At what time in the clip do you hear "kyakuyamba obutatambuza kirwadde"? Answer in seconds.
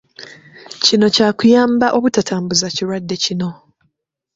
1.15-3.15